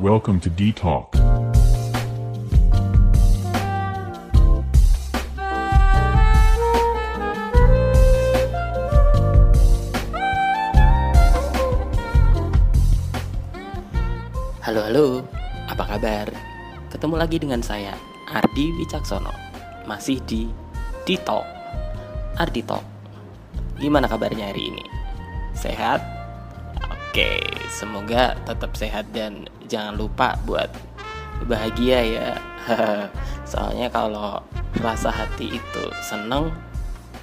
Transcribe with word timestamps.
Welcome 0.00 0.40
to 0.40 0.48
D. 0.48 0.72
Halo 0.80 1.20
halo, 14.88 15.20
apa 15.68 15.84
kabar? 15.84 16.32
Ketemu 16.88 17.20
lagi 17.20 17.36
dengan 17.36 17.60
saya, 17.60 17.92
Ardi 18.32 18.72
Wicaksono 18.80 19.36
Masih 19.84 20.24
di 20.24 20.48
Dito 21.04 21.44
Ardi 22.40 22.64
Talk 22.64 22.88
Gimana 23.76 24.08
kabarnya 24.08 24.48
hari 24.48 24.72
ini? 24.72 24.84
Sehat? 25.52 26.19
Oke, 27.10 27.42
semoga 27.66 28.38
tetap 28.46 28.78
sehat 28.78 29.10
dan 29.10 29.42
jangan 29.66 29.98
lupa 29.98 30.38
buat 30.46 30.70
bahagia 31.50 32.06
ya. 32.06 32.28
Soalnya 33.50 33.90
kalau 33.90 34.38
rasa 34.78 35.10
hati 35.10 35.58
itu 35.58 35.84
seneng 36.06 36.54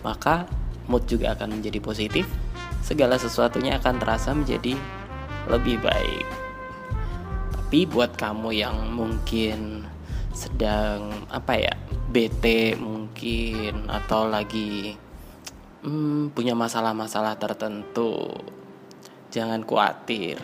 Maka 0.03 0.43
mood 0.91 1.07
juga 1.07 1.31
akan 1.39 1.55
menjadi 1.55 1.79
positif. 1.79 2.27
Segala 2.83 3.15
sesuatunya 3.15 3.79
akan 3.79 3.95
terasa 3.95 4.35
menjadi 4.35 4.75
lebih 5.47 5.79
baik. 5.79 6.27
Tapi 7.55 7.87
buat 7.87 8.11
kamu 8.19 8.59
yang 8.59 8.91
mungkin 8.91 9.87
sedang 10.35 11.15
apa 11.31 11.63
ya 11.63 11.73
bete 12.11 12.75
mungkin 12.75 13.87
atau 13.87 14.27
lagi 14.27 14.99
hmm, 15.87 16.35
punya 16.35 16.59
masalah-masalah 16.59 17.39
tertentu 17.39 18.35
jangan 19.31 19.63
khawatir. 19.63 20.39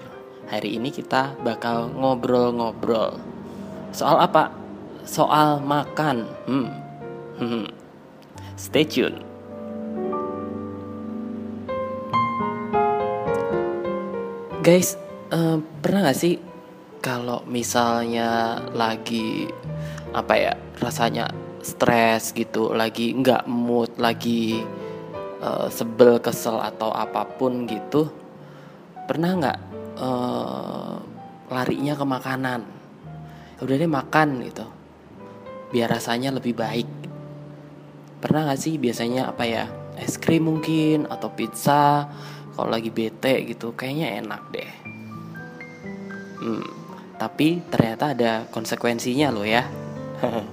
Hari 0.51 0.75
ini 0.75 0.91
kita 0.91 1.39
bakal 1.41 1.89
ngobrol-ngobrol. 1.95 3.15
Soal 3.95 4.19
apa? 4.19 4.51
Soal 5.07 5.63
makan. 5.63 6.27
Hmm. 6.47 6.69
hmm. 7.39 7.67
stay 8.59 8.83
tune. 8.83 9.19
Guys 14.63 14.95
uh, 15.35 15.59
pernah 15.83 16.07
gak 16.07 16.19
sih 16.19 16.39
kalau 17.03 17.43
misalnya 17.43 18.63
lagi 18.71 19.51
apa 20.15 20.33
ya 20.39 20.53
rasanya 20.79 21.27
stres 21.59 22.31
gitu 22.31 22.71
lagi 22.71 23.11
nggak 23.11 23.43
mood 23.43 23.91
lagi 23.99 24.63
uh, 25.43 25.67
sebel 25.67 26.15
kesel 26.23 26.63
atau 26.63 26.95
apa 26.95 27.27
pun 27.27 27.67
gitu 27.67 28.22
pernah 29.05 29.31
nggak 29.37 29.59
uh, 29.99 30.97
larinya 31.51 31.93
ke 31.95 32.05
makanan? 32.05 32.61
Udah 33.61 33.75
deh 33.75 33.89
makan 33.89 34.43
gitu. 34.47 34.65
Biar 35.71 35.89
rasanya 35.91 36.35
lebih 36.35 36.57
baik. 36.57 36.89
Pernah 38.19 38.47
nggak 38.49 38.59
sih 38.59 38.79
biasanya 38.79 39.31
apa 39.31 39.43
ya 39.43 39.65
es 39.99 40.17
krim 40.17 40.47
mungkin 40.49 41.05
atau 41.05 41.29
pizza 41.31 42.07
kalau 42.55 42.69
lagi 42.71 42.89
bete 42.89 43.43
gitu. 43.47 43.75
Kayaknya 43.75 44.23
enak 44.23 44.41
deh. 44.51 44.71
Hmm 46.43 46.83
tapi 47.23 47.63
ternyata 47.71 48.11
ada 48.11 48.31
konsekuensinya 48.51 49.31
loh 49.31 49.47
ya. 49.47 49.63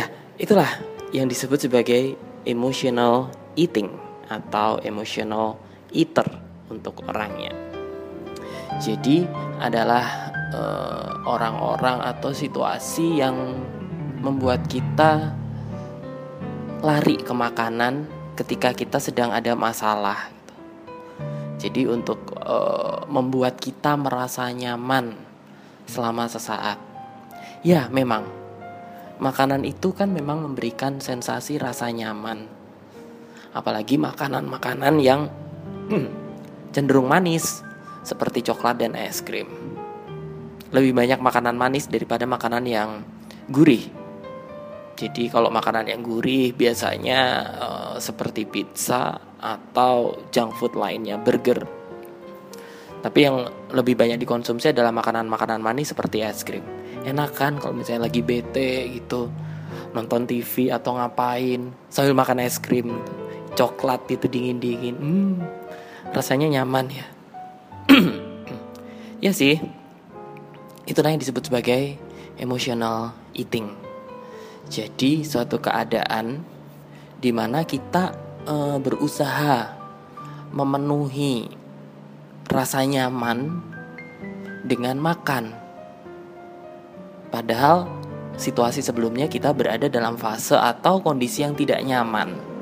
ya, 0.00 0.08
itulah 0.40 0.68
yang 1.12 1.28
disebut 1.28 1.68
sebagai 1.68 2.16
emotional 2.48 3.28
eating 3.52 3.92
atau 4.32 4.80
emotional 4.80 5.60
eater 5.92 6.24
untuk 6.68 7.04
orangnya. 7.08 7.52
Jadi 8.80 9.26
adalah 9.60 10.32
orang-orang 11.26 11.98
uh, 11.98 12.10
atau 12.14 12.30
situasi 12.30 13.18
yang 13.18 13.58
membuat 14.22 14.66
kita 14.70 15.34
lari 16.78 17.18
ke 17.18 17.32
makanan 17.34 18.06
ketika 18.38 18.70
kita 18.70 19.02
sedang 19.02 19.34
ada 19.34 19.58
masalah 19.58 20.34
jadi 21.64 21.88
untuk 21.88 22.36
uh, 22.44 23.08
membuat 23.08 23.56
kita 23.56 23.96
merasa 23.96 24.52
nyaman 24.52 25.16
selama 25.88 26.28
sesaat. 26.28 26.76
Ya, 27.64 27.88
memang 27.88 28.28
makanan 29.16 29.64
itu 29.64 29.96
kan 29.96 30.12
memang 30.12 30.44
memberikan 30.44 31.00
sensasi 31.00 31.56
rasa 31.56 31.88
nyaman. 31.88 32.44
Apalagi 33.56 33.96
makanan-makanan 33.96 35.00
yang 35.00 35.32
cenderung 36.74 37.06
manis 37.06 37.62
seperti 38.02 38.42
coklat 38.42 38.82
dan 38.82 38.98
es 38.98 39.22
krim. 39.22 39.46
Lebih 40.74 40.90
banyak 40.90 41.22
makanan 41.22 41.54
manis 41.54 41.86
daripada 41.86 42.26
makanan 42.26 42.66
yang 42.66 43.06
gurih. 43.46 43.86
Jadi 44.94 45.30
kalau 45.30 45.50
makanan 45.50 45.86
yang 45.86 46.02
gurih 46.02 46.50
biasanya 46.54 47.20
uh, 47.58 47.96
seperti 48.02 48.46
pizza 48.46 49.14
atau 49.38 50.18
junk 50.34 50.54
food 50.58 50.74
lainnya, 50.74 51.18
burger. 51.18 51.62
Tapi 53.02 53.18
yang 53.20 53.46
lebih 53.74 53.94
banyak 54.00 54.16
dikonsumsi 54.16 54.72
adalah 54.72 54.94
makanan-makanan 54.94 55.60
manis 55.60 55.92
seperti 55.94 56.24
es 56.24 56.42
krim. 56.42 56.64
Enak 57.04 57.36
kan 57.36 57.60
kalau 57.60 57.76
misalnya 57.76 58.08
lagi 58.08 58.24
bete 58.24 58.88
gitu, 58.96 59.28
nonton 59.92 60.24
TV 60.24 60.72
atau 60.72 60.96
ngapain 60.96 61.68
sambil 61.92 62.16
makan 62.16 62.40
es 62.40 62.56
krim, 62.56 62.96
coklat 63.52 64.08
itu 64.08 64.24
dingin-dingin, 64.24 64.96
hmm, 64.96 65.34
rasanya 66.14 66.46
nyaman 66.60 66.86
ya. 66.94 67.06
ya 69.24 69.34
sih, 69.34 69.58
itulah 70.86 71.10
yang 71.10 71.20
disebut 71.20 71.50
sebagai 71.50 71.98
emotional 72.38 73.12
eating. 73.34 73.74
Jadi 74.70 75.26
suatu 75.26 75.60
keadaan 75.60 76.40
di 77.20 77.34
mana 77.34 77.66
kita 77.66 78.16
uh, 78.48 78.78
berusaha 78.80 79.76
memenuhi 80.54 81.50
rasa 82.48 82.86
nyaman 82.86 83.60
dengan 84.64 84.96
makan. 85.02 85.52
Padahal 87.28 87.90
situasi 88.38 88.80
sebelumnya 88.80 89.26
kita 89.26 89.50
berada 89.50 89.90
dalam 89.90 90.14
fase 90.14 90.54
atau 90.54 91.02
kondisi 91.02 91.42
yang 91.42 91.58
tidak 91.58 91.82
nyaman 91.82 92.54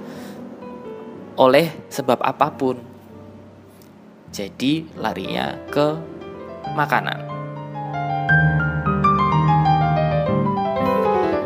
oleh 1.36 1.72
sebab 1.88 2.20
apa 2.20 2.52
pun. 2.52 2.91
Jadi 4.32 4.88
larinya 4.96 5.52
ke 5.68 5.92
makanan. 6.72 7.20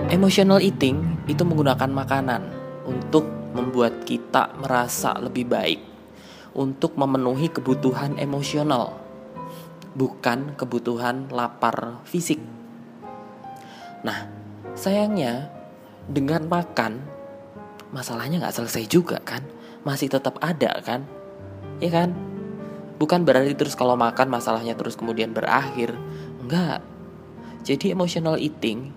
Emotional 0.06 0.62
eating 0.62 1.02
itu 1.26 1.42
menggunakan 1.42 1.90
makanan 1.90 2.46
untuk 2.86 3.26
membuat 3.58 4.06
kita 4.06 4.54
merasa 4.62 5.18
lebih 5.18 5.50
baik 5.50 5.82
untuk 6.54 6.94
memenuhi 6.94 7.50
kebutuhan 7.50 8.22
emosional, 8.22 8.94
bukan 9.98 10.54
kebutuhan 10.54 11.26
lapar 11.34 12.06
fisik. 12.06 12.38
Nah, 14.06 14.30
sayangnya 14.78 15.50
dengan 16.06 16.46
makan 16.46 17.02
masalahnya 17.90 18.46
nggak 18.46 18.62
selesai 18.62 18.86
juga 18.86 19.18
kan, 19.26 19.42
masih 19.82 20.06
tetap 20.06 20.38
ada 20.38 20.78
kan, 20.86 21.02
ya 21.82 21.90
kan? 21.90 22.35
Bukan 22.96 23.28
berarti 23.28 23.52
terus 23.52 23.76
kalau 23.76 23.92
makan 23.92 24.32
masalahnya 24.32 24.72
terus 24.72 24.96
kemudian 24.96 25.36
berakhir, 25.36 25.92
enggak. 26.40 26.80
Jadi 27.66 27.92
emotional 27.92 28.40
eating 28.40 28.94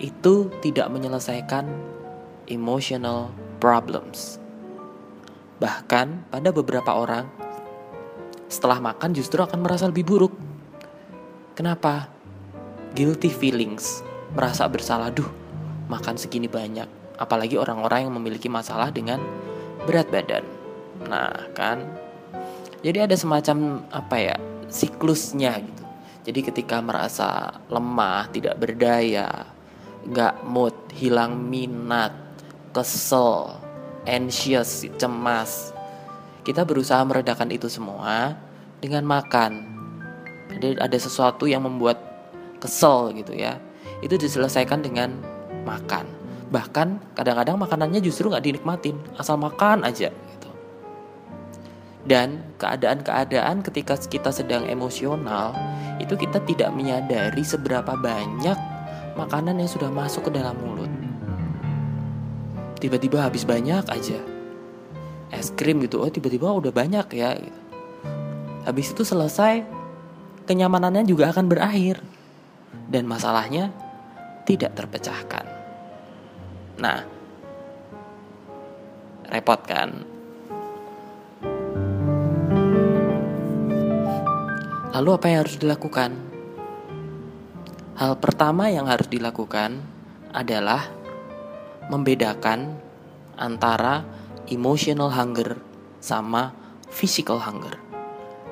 itu 0.00 0.48
tidak 0.64 0.88
menyelesaikan 0.88 1.68
emotional 2.48 3.32
problems. 3.58 4.40
Bahkan 5.60 6.32
pada 6.32 6.48
beberapa 6.52 6.92
orang 6.92 7.28
setelah 8.46 8.78
makan 8.78 9.12
justru 9.16 9.42
akan 9.42 9.64
merasa 9.64 9.90
lebih 9.90 10.06
buruk. 10.06 10.32
Kenapa? 11.56 12.12
Guilty 12.92 13.28
feelings, 13.28 14.04
merasa 14.32 14.68
bersalah, 14.68 15.12
duh, 15.12 15.28
makan 15.88 16.16
segini 16.16 16.48
banyak. 16.48 16.86
Apalagi 17.16 17.56
orang-orang 17.56 18.08
yang 18.08 18.14
memiliki 18.14 18.48
masalah 18.48 18.92
dengan 18.92 19.20
berat 19.88 20.08
badan. 20.12 20.44
Nah, 21.08 21.32
kan? 21.56 22.05
Jadi 22.84 22.98
ada 23.00 23.16
semacam 23.16 23.86
apa 23.92 24.16
ya? 24.18 24.36
siklusnya 24.68 25.62
gitu. 25.62 25.82
Jadi 26.26 26.40
ketika 26.42 26.82
merasa 26.82 27.54
lemah, 27.70 28.26
tidak 28.34 28.58
berdaya, 28.58 29.46
nggak 30.10 30.42
mood, 30.42 30.74
hilang 30.90 31.38
minat, 31.38 32.10
kesel, 32.74 33.54
anxious, 34.10 34.82
cemas. 34.98 35.70
Kita 36.42 36.66
berusaha 36.66 36.98
meredakan 37.06 37.50
itu 37.54 37.70
semua 37.70 38.34
dengan 38.82 39.06
makan. 39.06 39.74
Ada 40.50 40.82
ada 40.82 40.98
sesuatu 40.98 41.46
yang 41.46 41.62
membuat 41.62 42.02
kesel 42.58 43.14
gitu 43.14 43.34
ya. 43.34 43.62
Itu 44.02 44.18
diselesaikan 44.18 44.82
dengan 44.82 45.22
makan. 45.62 46.10
Bahkan 46.50 47.14
kadang-kadang 47.14 47.58
makanannya 47.58 48.02
justru 48.02 48.30
nggak 48.30 48.42
dinikmatin, 48.42 48.98
asal 49.18 49.38
makan 49.38 49.86
aja. 49.86 50.10
Dan 52.06 52.54
keadaan-keadaan 52.62 53.66
ketika 53.66 53.98
kita 53.98 54.30
sedang 54.30 54.62
emosional 54.70 55.50
itu 55.98 56.14
kita 56.14 56.38
tidak 56.46 56.70
menyadari 56.70 57.42
seberapa 57.42 57.98
banyak 57.98 58.54
makanan 59.18 59.58
yang 59.58 59.66
sudah 59.66 59.90
masuk 59.90 60.30
ke 60.30 60.38
dalam 60.38 60.54
mulut. 60.62 60.92
Tiba-tiba 62.78 63.26
habis 63.26 63.42
banyak 63.42 63.82
aja. 63.90 64.20
Es 65.34 65.50
krim 65.50 65.82
gitu, 65.82 65.98
oh 65.98 66.06
tiba-tiba 66.06 66.46
udah 66.46 66.70
banyak 66.70 67.06
ya. 67.18 67.34
Habis 68.62 68.94
itu 68.94 69.02
selesai, 69.02 69.66
kenyamanannya 70.46 71.02
juga 71.02 71.34
akan 71.34 71.50
berakhir. 71.50 71.98
Dan 72.86 73.10
masalahnya 73.10 73.74
tidak 74.46 74.78
terpecahkan. 74.78 75.42
Nah, 76.78 77.02
repot 79.26 79.58
kan? 79.66 80.15
Lalu 84.96 85.12
apa 85.12 85.28
yang 85.28 85.44
harus 85.44 85.60
dilakukan? 85.60 86.16
Hal 88.00 88.16
pertama 88.16 88.72
yang 88.72 88.88
harus 88.88 89.12
dilakukan 89.12 89.84
adalah 90.32 90.88
membedakan 91.92 92.80
antara 93.36 94.08
emotional 94.48 95.12
hunger 95.12 95.60
sama 96.00 96.56
physical 96.88 97.36
hunger. 97.44 97.76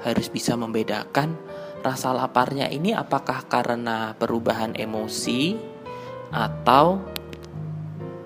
Harus 0.04 0.28
bisa 0.28 0.52
membedakan 0.52 1.32
rasa 1.80 2.12
laparnya 2.12 2.68
ini 2.68 2.92
apakah 2.92 3.48
karena 3.48 4.12
perubahan 4.12 4.76
emosi 4.76 5.56
atau 6.28 7.00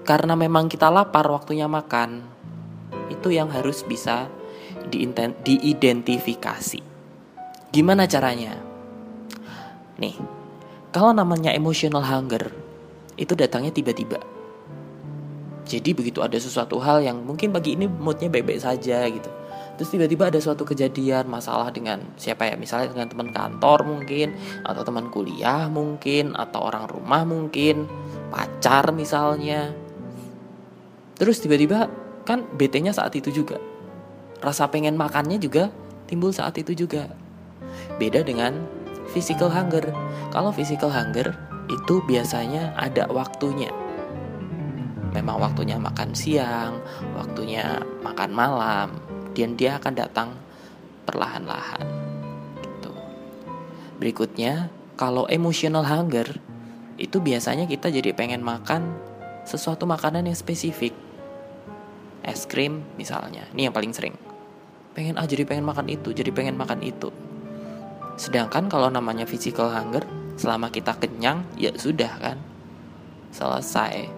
karena 0.03 0.35
memang 0.35 0.67
kita 0.67 0.91
lapar 0.91 1.31
waktunya 1.31 1.71
makan. 1.71 2.27
Itu 3.15 3.31
yang 3.31 3.55
harus 3.55 3.87
bisa 3.87 4.27
diidentifikasi. 4.91 6.88
Gimana 7.69 8.09
caranya? 8.09 8.57
Nih, 10.01 10.17
kalau 10.89 11.13
namanya 11.13 11.53
emotional 11.53 12.01
hunger, 12.01 12.49
itu 13.21 13.37
datangnya 13.37 13.69
tiba-tiba. 13.69 14.17
Jadi 15.69 15.93
begitu 15.93 16.25
ada 16.25 16.41
sesuatu 16.41 16.81
hal 16.81 17.05
yang 17.05 17.21
mungkin 17.21 17.53
bagi 17.53 17.77
ini 17.77 17.85
moodnya 17.85 18.33
bebek 18.33 18.57
saja 18.57 19.05
gitu. 19.05 19.29
Terus 19.79 19.95
tiba-tiba 19.95 20.33
ada 20.33 20.41
suatu 20.43 20.67
kejadian 20.67 21.31
masalah 21.31 21.71
dengan 21.71 22.03
siapa 22.19 22.51
ya 22.51 22.59
Misalnya 22.59 22.91
dengan 22.91 23.07
teman 23.15 23.31
kantor 23.31 23.87
mungkin 23.87 24.35
Atau 24.67 24.83
teman 24.83 25.07
kuliah 25.07 25.71
mungkin 25.71 26.35
Atau 26.35 26.67
orang 26.67 26.91
rumah 26.91 27.23
mungkin 27.23 27.87
Pacar 28.35 28.91
misalnya 28.91 29.71
Terus 31.15 31.39
tiba-tiba 31.39 31.87
kan 32.27 32.43
BT-nya 32.59 32.91
saat 32.91 33.15
itu 33.15 33.31
juga 33.31 33.63
Rasa 34.43 34.67
pengen 34.67 34.99
makannya 34.99 35.39
juga 35.39 35.71
timbul 36.11 36.35
saat 36.35 36.59
itu 36.59 36.75
juga 36.75 37.15
Beda 37.99 38.23
dengan 38.23 38.63
physical 39.11 39.51
hunger. 39.51 39.91
Kalau 40.31 40.55
physical 40.55 40.89
hunger 40.91 41.35
itu 41.69 42.01
biasanya 42.09 42.73
ada 42.79 43.05
waktunya. 43.11 43.69
Memang 45.13 45.41
waktunya 45.43 45.77
makan 45.81 46.15
siang, 46.15 46.79
waktunya 47.17 47.83
makan 48.07 48.31
malam, 48.31 48.89
dan 49.35 49.59
dia 49.59 49.77
akan 49.81 49.95
datang 49.97 50.29
perlahan-lahan. 51.09 51.85
Gitu. 52.63 52.93
Berikutnya, 53.99 54.71
kalau 54.95 55.27
emotional 55.27 55.83
hunger 55.83 56.39
itu 56.99 57.23
biasanya 57.23 57.65
kita 57.71 57.89
jadi 57.89 58.13
pengen 58.13 58.43
makan 58.45 58.95
sesuatu 59.49 59.89
makanan 59.89 60.29
yang 60.29 60.37
spesifik. 60.37 60.93
Es 62.21 62.45
krim 62.45 62.85
misalnya, 63.01 63.49
ini 63.57 63.71
yang 63.71 63.75
paling 63.75 63.97
sering. 63.97 64.13
Pengen 64.93 65.17
ah 65.17 65.25
jadi 65.25 65.49
pengen 65.49 65.65
makan 65.65 65.89
itu, 65.89 66.13
jadi 66.13 66.29
pengen 66.35 66.59
makan 66.61 66.85
itu. 66.85 67.09
Sedangkan 68.19 68.67
kalau 68.67 68.91
namanya 68.91 69.25
physical 69.25 69.71
hunger, 69.71 70.03
selama 70.35 70.75
kita 70.75 70.99
kenyang, 70.99 71.47
ya 71.55 71.71
sudah 71.79 72.11
kan. 72.19 72.39
Selesai. 73.31 74.11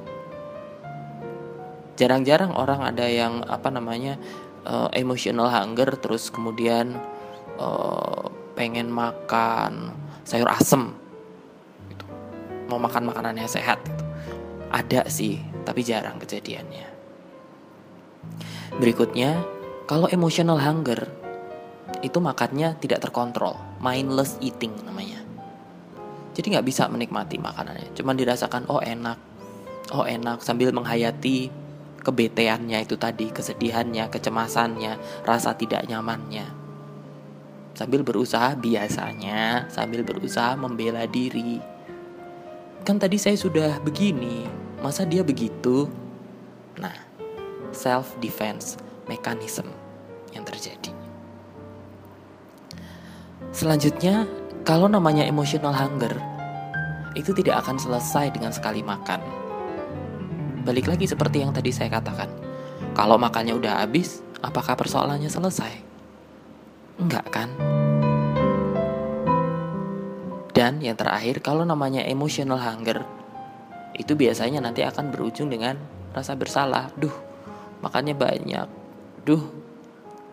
Jarang-jarang 2.01 2.57
orang 2.57 2.81
ada 2.81 3.05
yang 3.05 3.45
apa 3.45 3.69
namanya 3.69 4.17
uh, 4.65 4.89
emotional 4.97 5.53
hunger 5.53 6.01
terus 6.01 6.33
kemudian 6.33 6.97
uh, 7.61 8.25
pengen 8.57 8.89
makan 8.89 9.93
sayur 10.25 10.49
asem 10.49 10.97
gitu. 11.93 12.09
Mau 12.73 12.81
makan 12.81 13.05
makanan 13.05 13.37
yang 13.37 13.51
sehat 13.53 13.85
gitu. 13.85 14.05
Ada 14.73 15.13
sih, 15.13 15.45
tapi 15.69 15.85
jarang 15.85 16.17
kejadiannya. 16.17 16.89
Berikutnya, 18.81 19.45
kalau 19.85 20.09
emotional 20.09 20.57
hunger 20.57 21.20
itu 22.01 22.19
makannya 22.23 22.79
tidak 22.79 23.05
terkontrol, 23.05 23.59
mindless 23.83 24.39
eating 24.41 24.73
namanya. 24.87 25.21
Jadi 26.33 26.57
nggak 26.57 26.67
bisa 26.67 26.87
menikmati 26.87 27.37
makanannya, 27.37 27.93
cuman 27.93 28.17
dirasakan 28.17 28.71
oh 28.71 28.81
enak, 28.81 29.19
oh 29.93 30.07
enak 30.07 30.41
sambil 30.41 30.71
menghayati 30.71 31.51
kebeteannya 32.01 32.81
itu 32.83 32.97
tadi, 32.97 33.29
kesedihannya, 33.29 34.09
kecemasannya, 34.09 35.25
rasa 35.29 35.55
tidak 35.55 35.85
nyamannya. 35.87 36.49
Sambil 37.77 38.03
berusaha 38.03 38.57
biasanya, 38.57 39.69
sambil 39.71 40.03
berusaha 40.03 40.57
membela 40.57 41.05
diri. 41.07 41.61
Kan 42.85 42.97
tadi 42.97 43.21
saya 43.21 43.37
sudah 43.37 43.79
begini, 43.85 44.49
masa 44.81 45.05
dia 45.05 45.21
begitu? 45.21 45.87
Nah, 46.81 46.97
self 47.71 48.17
defense 48.19 48.81
mechanism 49.07 49.69
yang 50.33 50.43
terjadi. 50.45 51.00
Selanjutnya, 53.51 54.31
kalau 54.63 54.87
namanya 54.87 55.27
emotional 55.27 55.75
hunger, 55.75 56.15
itu 57.19 57.35
tidak 57.35 57.67
akan 57.67 57.83
selesai 57.83 58.31
dengan 58.31 58.55
sekali 58.55 58.79
makan. 58.79 59.19
Balik 60.63 60.87
lagi 60.87 61.11
seperti 61.11 61.43
yang 61.43 61.51
tadi 61.51 61.75
saya 61.75 61.91
katakan. 61.91 62.31
Kalau 62.95 63.19
makannya 63.19 63.59
udah 63.59 63.83
habis, 63.83 64.23
apakah 64.39 64.79
persoalannya 64.79 65.27
selesai? 65.27 65.83
Enggak 67.03 67.27
kan? 67.35 67.51
Dan 70.55 70.79
yang 70.79 70.95
terakhir, 70.95 71.43
kalau 71.43 71.67
namanya 71.67 72.07
emotional 72.07 72.63
hunger, 72.63 73.03
itu 73.99 74.15
biasanya 74.15 74.63
nanti 74.63 74.87
akan 74.87 75.11
berujung 75.11 75.51
dengan 75.51 75.75
rasa 76.15 76.39
bersalah. 76.39 76.95
Duh, 76.95 77.15
makannya 77.83 78.15
banyak. 78.15 78.69
Duh, 79.27 79.43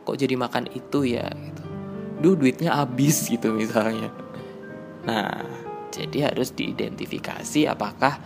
kok 0.05 0.21
jadi 0.21 0.37
makan 0.37 0.69
itu 0.69 1.01
ya? 1.17 1.25
Gitu 1.33 1.66
duh 2.17 2.33
duitnya 2.33 2.73
habis 2.73 3.29
gitu 3.29 3.53
misalnya. 3.53 4.09
Nah 5.05 5.45
jadi 5.93 6.33
harus 6.33 6.51
diidentifikasi 6.53 7.69
apakah 7.69 8.19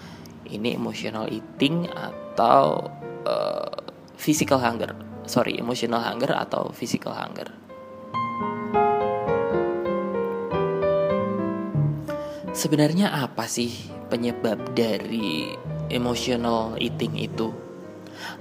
ini 0.52 0.76
emotional 0.76 1.30
eating 1.32 1.88
atau 1.92 2.90
uh, 3.28 3.76
physical 4.18 4.60
hunger. 4.60 4.92
Sorry 5.28 5.60
emotional 5.60 6.02
hunger 6.04 6.34
atau 6.36 6.74
physical 6.76 7.16
hunger. 7.16 7.52
Sebenarnya 12.52 13.16
apa 13.16 13.48
sih 13.48 13.72
penyebab 14.12 14.76
dari 14.76 15.56
emotional 15.88 16.76
eating 16.84 17.16
itu? 17.16 17.48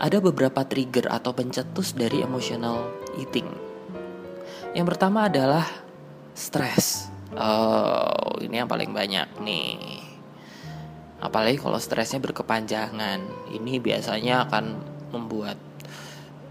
Ada 0.02 0.19
beberapa 0.19 0.66
trigger 0.66 1.07
atau 1.07 1.30
pencetus 1.30 1.95
dari 1.95 2.21
emotional 2.21 2.90
eating 3.16 3.60
yang 4.74 4.86
pertama 4.86 5.26
adalah 5.26 5.66
stres. 6.34 7.10
Oh, 7.34 8.38
ini 8.42 8.58
yang 8.58 8.70
paling 8.70 8.90
banyak 8.90 9.38
nih. 9.42 10.02
Apalagi 11.20 11.60
kalau 11.60 11.78
stresnya 11.78 12.18
berkepanjangan. 12.22 13.50
Ini 13.50 13.82
biasanya 13.82 14.48
akan 14.48 14.64
membuat 15.10 15.58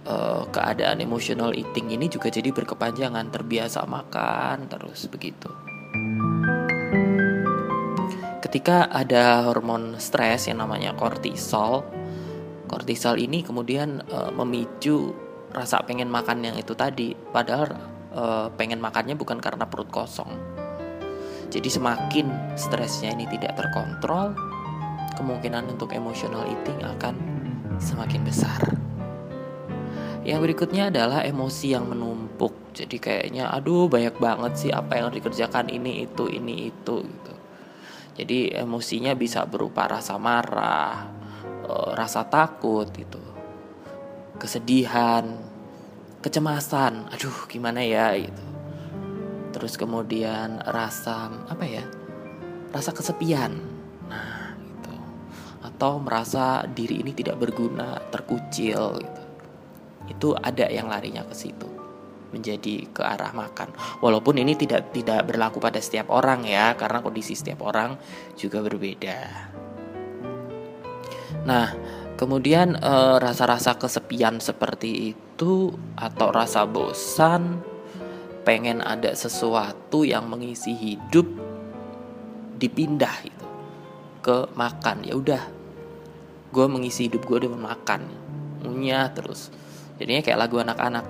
uh, 0.07 0.45
keadaan 0.51 0.99
emotional 0.99 1.55
eating 1.55 1.95
ini 1.95 2.11
juga 2.11 2.27
jadi 2.29 2.51
berkepanjangan, 2.51 3.31
terbiasa 3.31 3.83
makan 3.87 4.67
terus 4.67 5.07
begitu. 5.07 5.49
Ketika 8.39 8.89
ada 8.89 9.45
hormon 9.45 9.99
stres 10.01 10.49
yang 10.49 10.63
namanya 10.63 10.95
kortisol, 10.97 11.85
kortisol 12.67 13.19
ini 13.19 13.45
kemudian 13.45 14.01
uh, 14.09 14.31
memicu 14.33 15.13
rasa 15.49 15.81
pengen 15.81 16.13
makan 16.13 16.45
yang 16.45 16.55
itu 16.57 16.77
tadi, 16.77 17.13
padahal 17.13 17.98
uh, 18.13 18.47
pengen 18.53 18.81
makannya 18.81 19.17
bukan 19.17 19.41
karena 19.41 19.65
perut 19.69 19.89
kosong. 19.89 20.29
Jadi 21.49 21.65
semakin 21.65 22.53
stresnya 22.53 23.09
ini 23.09 23.25
tidak 23.25 23.57
terkontrol, 23.57 24.37
kemungkinan 25.17 25.65
untuk 25.73 25.97
emotional 25.97 26.45
eating 26.45 26.77
akan 26.85 27.17
semakin 27.81 28.21
besar. 28.21 28.61
Yang 30.21 30.39
berikutnya 30.45 30.93
adalah 30.93 31.25
emosi 31.25 31.73
yang 31.73 31.89
menumpuk. 31.89 32.75
Jadi 32.77 33.01
kayaknya 33.01 33.49
aduh 33.49 33.89
banyak 33.89 34.13
banget 34.21 34.53
sih 34.61 34.69
apa 34.69 35.01
yang 35.01 35.09
dikerjakan 35.09 35.73
ini 35.73 36.05
itu 36.05 36.29
ini 36.29 36.69
itu 36.69 36.95
gitu. 37.01 37.33
Jadi 38.19 38.51
emosinya 38.53 39.15
bisa 39.17 39.47
berupa 39.49 39.89
rasa 39.89 40.21
marah, 40.21 41.07
eh, 41.65 41.91
rasa 41.97 42.29
takut 42.29 42.85
gitu. 42.93 43.23
Kesedihan, 44.37 45.48
kecemasan. 46.19 47.11
Aduh 47.11 47.47
gimana 47.47 47.83
ya 47.83 48.15
gitu. 48.15 48.43
Terus 49.55 49.75
kemudian 49.79 50.61
rasa 50.63 51.31
apa 51.49 51.65
ya 51.65 51.83
rasa 52.69 52.93
kesepian. 52.93 53.57
Nah 54.07 54.53
itu 54.59 54.95
atau 55.65 55.97
merasa 55.99 56.63
diri 56.69 57.01
ini 57.01 57.11
tidak 57.15 57.39
berguna 57.39 57.97
terkucil 58.13 58.99
gitu. 59.01 59.23
Itu 60.09 60.27
ada 60.37 60.67
yang 60.69 60.89
larinya 60.89 61.25
ke 61.25 61.35
situ 61.35 61.69
menjadi 62.29 62.85
ke 62.93 63.01
arah 63.01 63.33
makan. 63.33 63.73
Walaupun 64.01 64.37
ini 64.37 64.53
tidak 64.53 64.93
tidak 64.93 65.25
berlaku 65.25 65.57
pada 65.57 65.81
setiap 65.81 66.13
orang 66.13 66.45
ya 66.45 66.77
karena 66.77 67.01
kondisi 67.01 67.33
setiap 67.33 67.65
orang 67.65 67.97
juga 68.37 68.61
berbeda. 68.61 69.19
Nah 71.45 71.67
kemudian 72.19 72.75
eh, 72.75 73.15
rasa-rasa 73.15 73.79
kesepian 73.79 74.43
seperti 74.43 75.15
itu 75.15 75.71
atau 75.95 76.27
rasa 76.35 76.67
bosan 76.67 77.63
pengen 78.43 78.83
ada 78.83 79.15
sesuatu 79.15 80.03
yang 80.03 80.27
mengisi 80.27 80.75
hidup 80.75 81.23
dipindah 82.59 83.15
itu 83.23 83.45
ke 84.19 84.51
makan. 84.51 85.07
Ya 85.07 85.15
udah 85.15 85.43
gue 86.51 86.65
mengisi 86.67 87.07
hidup 87.07 87.23
gue 87.23 87.47
dengan 87.47 87.63
makan. 87.63 88.03
Ngunyah 88.67 89.15
terus. 89.15 89.47
Jadinya 89.95 90.19
kayak 90.19 90.39
lagu 90.43 90.59
anak-anak. 90.59 91.07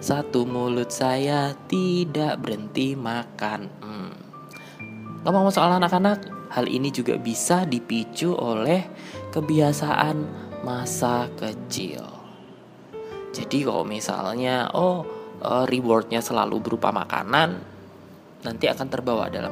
Satu 0.00 0.48
mulut 0.48 0.88
saya 0.88 1.52
tidak 1.68 2.40
berhenti 2.40 2.96
makan. 2.96 3.68
Hmm. 3.84 4.14
ngomong 5.26 5.52
soal 5.52 5.76
anak-anak 5.76 6.24
hal 6.48 6.64
ini 6.70 6.88
juga 6.88 7.20
bisa 7.20 7.68
dipicu 7.68 8.32
oleh 8.32 8.86
kebiasaan 9.38 10.16
masa 10.66 11.30
kecil 11.38 12.02
jadi 13.30 13.70
kalau 13.70 13.86
misalnya 13.86 14.66
oh 14.74 15.06
uh, 15.42 15.64
rewardnya 15.70 16.18
selalu 16.18 16.58
berupa 16.58 16.90
makanan 16.90 17.58
nanti 18.42 18.66
akan 18.70 18.86
terbawa 18.86 19.26
dalam 19.30 19.50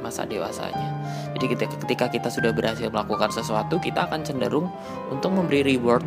masa 0.00 0.24
dewasanya. 0.24 0.94
Jadi 1.34 1.44
ketika, 1.54 2.06
kita 2.08 2.28
sudah 2.30 2.54
berhasil 2.54 2.88
melakukan 2.88 3.34
sesuatu, 3.34 3.76
kita 3.82 4.06
akan 4.08 4.22
cenderung 4.24 4.70
untuk 5.10 5.34
memberi 5.34 5.66
reward 5.66 6.02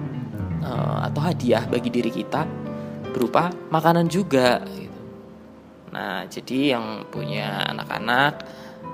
uh, 0.63 1.05
atau 1.07 1.21
hadiah 1.21 1.63
bagi 1.67 1.91
diri 1.91 2.09
kita 2.09 2.47
berupa 3.11 3.51
makanan 3.69 4.07
juga. 4.07 4.63
Gitu. 4.63 4.99
Nah, 5.91 6.23
jadi 6.27 6.79
yang 6.79 7.05
punya 7.11 7.67
anak-anak 7.67 8.47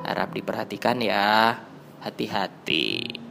harap 0.04 0.30
diperhatikan 0.34 0.98
ya, 1.00 1.56
hati-hati. 2.02 3.27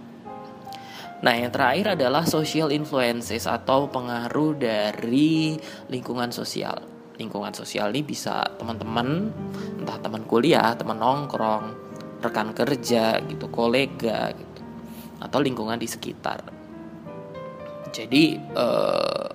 Nah, 1.25 1.33
yang 1.33 1.49
terakhir 1.49 1.97
adalah 1.97 2.29
social 2.29 2.69
influences 2.69 3.49
atau 3.49 3.89
pengaruh 3.89 4.53
dari 4.61 5.57
lingkungan 5.89 6.29
sosial. 6.29 6.77
Lingkungan 7.17 7.57
sosial 7.57 7.89
ini 7.97 8.05
bisa 8.05 8.45
teman-teman, 8.61 9.33
entah 9.81 9.97
teman 9.97 10.29
kuliah, 10.29 10.77
teman 10.77 11.01
nongkrong, 11.01 11.73
rekan 12.21 12.53
kerja 12.53 13.25
gitu, 13.25 13.49
kolega 13.49 14.29
gitu, 14.37 14.61
atau 15.25 15.39
lingkungan 15.41 15.81
di 15.81 15.89
sekitar. 15.89 16.45
Jadi 17.97 18.37
eh, 18.37 19.29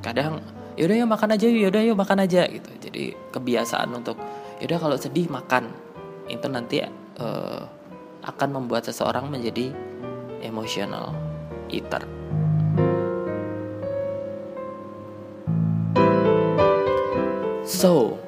kadang 0.00 0.40
yaudah 0.80 0.96
yuk 0.96 1.12
makan 1.12 1.36
aja, 1.36 1.44
yaudah 1.44 1.82
yuk 1.84 2.00
makan 2.00 2.24
aja 2.24 2.48
gitu. 2.48 2.70
Jadi 2.88 3.12
kebiasaan 3.28 3.92
untuk 3.92 4.16
yaudah 4.64 4.80
kalau 4.80 4.96
sedih 4.96 5.28
makan 5.28 5.68
itu 6.32 6.48
nanti 6.48 6.80
eh, 6.80 7.62
akan 8.24 8.48
membuat 8.48 8.88
seseorang 8.88 9.28
menjadi 9.28 9.91
emotional 10.42 11.14
eater. 11.70 12.04
So, 17.62 18.20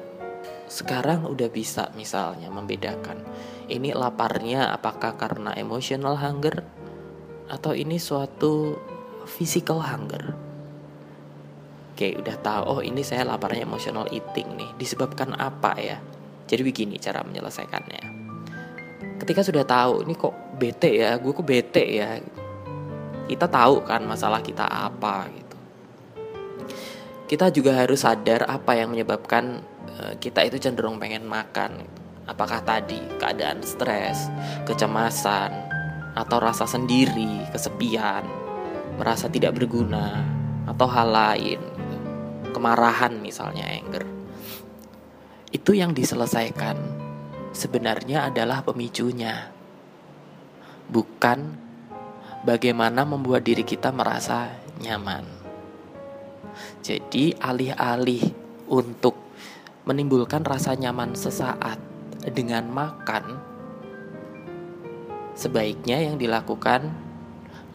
sekarang 0.65 1.29
udah 1.29 1.47
bisa 1.47 1.93
misalnya 1.93 2.49
membedakan 2.49 3.21
ini 3.69 3.93
laparnya 3.93 4.73
apakah 4.73 5.15
karena 5.15 5.53
emotional 5.55 6.17
hunger 6.17 6.65
atau 7.45 7.71
ini 7.77 8.01
suatu 8.01 8.75
physical 9.29 9.81
hunger. 9.81 10.33
Oke, 11.95 12.11
udah 12.19 12.35
tahu 12.43 12.63
oh 12.67 12.81
ini 12.83 13.07
saya 13.07 13.23
laparnya 13.23 13.63
emotional 13.63 14.11
eating 14.11 14.59
nih. 14.59 14.69
Disebabkan 14.75 15.31
apa 15.39 15.79
ya? 15.79 15.97
Jadi 16.45 16.61
begini 16.61 16.99
cara 16.99 17.23
menyelesaikannya 17.23 18.14
ketika 19.25 19.41
sudah 19.41 19.65
tahu 19.65 20.05
ini 20.05 20.13
kok 20.13 20.37
bete 20.61 21.01
ya? 21.01 21.17
Gue 21.17 21.33
kok 21.33 21.41
bete 21.41 21.81
ya? 21.81 22.21
Kita 23.25 23.49
tahu 23.49 23.81
kan 23.81 24.05
masalah 24.05 24.37
kita 24.45 24.69
apa 24.69 25.25
gitu. 25.33 25.57
Kita 27.25 27.49
juga 27.49 27.73
harus 27.73 28.05
sadar 28.05 28.45
apa 28.45 28.77
yang 28.77 28.93
menyebabkan 28.93 29.65
uh, 29.97 30.13
kita 30.21 30.45
itu 30.45 30.61
cenderung 30.61 31.01
pengen 31.01 31.25
makan 31.25 31.81
gitu. 31.81 32.01
apakah 32.25 32.61
tadi 32.61 33.01
keadaan 33.17 33.65
stres 33.65 34.29
kecemasan 34.65 35.53
atau 36.13 36.37
rasa 36.41 36.69
sendiri 36.69 37.49
kesepian 37.49 38.25
merasa 38.97 39.25
tidak 39.25 39.57
berguna 39.57 40.21
atau 40.69 40.85
hal 40.85 41.09
lain 41.09 41.57
gitu. 41.57 41.97
kemarahan 42.53 43.17
misalnya 43.17 43.65
anger. 43.73 44.05
Itu 45.49 45.73
yang 45.73 45.97
diselesaikan 45.97 47.04
sebenarnya 47.55 48.27
adalah 48.27 48.61
pemicunya, 48.67 49.47
bukan 50.91 51.55
bagaimana 52.43 53.07
membuat 53.07 53.47
diri 53.47 53.63
kita 53.63 53.95
merasa 53.95 54.51
nyaman. 54.83 55.23
Jadi, 56.83 57.31
alih-alih 57.39 58.21
untuk 58.67 59.15
menimbulkan 59.87 60.43
rasa 60.43 60.75
nyaman 60.75 61.15
sesaat 61.15 61.79
dengan 62.27 62.67
makan, 62.69 63.39
sebaiknya 65.33 66.11
yang 66.11 66.19
dilakukan 66.19 66.91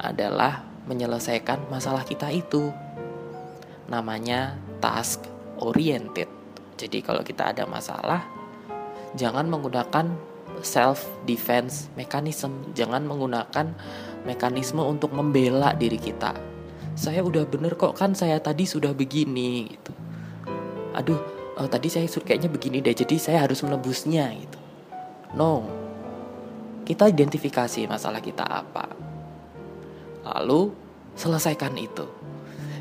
adalah 0.01 0.65
menyelesaikan 0.89 1.69
masalah 1.73 2.05
kita 2.05 2.29
itu. 2.33 2.73
Namanya 3.89 4.57
task 4.81 5.25
oriented. 5.61 6.29
Jadi, 6.81 7.05
kalau 7.05 7.21
kita 7.21 7.53
ada 7.53 7.69
masalah, 7.69 8.40
jangan 9.19 9.47
menggunakan 9.51 10.31
self 10.63 11.09
defense 11.25 11.89
mechanism. 11.97 12.73
Jangan 12.77 13.05
menggunakan 13.09 13.73
mekanisme 14.25 14.85
untuk 14.85 15.13
membela 15.17 15.73
diri 15.75 15.97
kita. 15.97 16.37
Saya 16.95 17.25
udah 17.25 17.49
bener 17.49 17.75
kok 17.81 17.97
kan 17.97 18.13
saya 18.13 18.37
tadi 18.43 18.69
sudah 18.69 18.93
begini 18.93 19.71
gitu. 19.73 19.93
Aduh 20.93 21.21
oh, 21.57 21.69
tadi 21.71 21.89
saya 21.89 22.05
kayaknya 22.07 22.53
begini 22.53 22.85
deh 22.85 22.93
jadi 22.93 23.17
saya 23.17 23.39
harus 23.49 23.65
menebusnya 23.65 24.29
gitu. 24.37 24.61
No. 25.35 25.65
Kita 26.85 27.07
identifikasi 27.07 27.87
masalah 27.87 28.19
kita 28.19 28.43
apa. 28.43 28.91
Lalu 30.27 30.75
selesaikan 31.15 31.73
itu. 31.79 32.05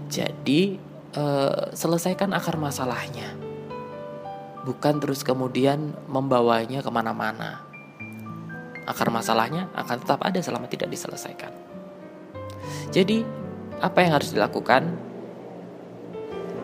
Jadi 0.09 0.81
uh, 1.13 1.69
selesaikan 1.71 2.33
akar 2.33 2.57
masalahnya 2.57 3.48
bukan 4.63 4.99
terus 4.99 5.23
kemudian 5.23 5.95
membawanya 6.09 6.83
ke 6.83 6.91
mana-mana. 6.91 7.63
Akar 8.89 9.13
masalahnya 9.13 9.69
akan 9.77 9.97
tetap 10.01 10.19
ada 10.25 10.41
selama 10.41 10.65
tidak 10.65 10.89
diselesaikan. 10.89 11.53
Jadi, 12.89 13.21
apa 13.79 13.97
yang 14.01 14.17
harus 14.17 14.33
dilakukan? 14.33 14.97